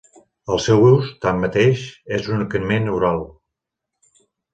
[0.53, 1.83] El seu ús, tanmateix,
[2.19, 3.21] és únicament oral.